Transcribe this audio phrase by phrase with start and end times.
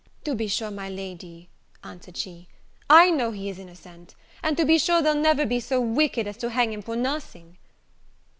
[0.23, 1.47] "To be sure, my Lady,"
[1.83, 2.47] answered she,
[2.89, 6.37] "I know he is innocent; and to be sure they'll never be so wicked as
[6.37, 7.59] to hang him for nothing?"